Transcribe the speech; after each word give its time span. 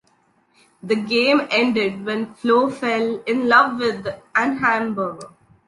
The 0.81 0.95
game 0.95 1.45
ended 1.51 2.05
when 2.07 2.33
Flo 2.33 2.71
fell 2.71 3.21
in 3.27 3.47
love 3.47 3.77
with 3.79 4.03
an 4.33 4.57
hamburger. 4.57 5.29